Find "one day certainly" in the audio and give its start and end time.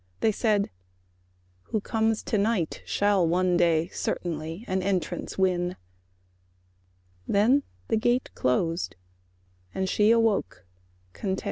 3.27-4.65